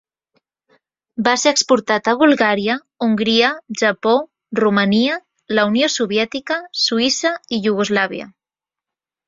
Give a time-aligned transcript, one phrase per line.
[1.27, 2.77] Va ser exportat a Bulgària,
[3.09, 3.51] Hongria,
[3.83, 4.15] Japó,
[4.61, 5.21] Romania,
[5.59, 8.31] la Unió Soviètica, Suïssa i Iugoslàvia.